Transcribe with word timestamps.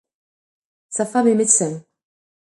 Sa 0.89 1.05
femme 1.05 1.27
est 1.27 1.35
médecin. 1.35 1.85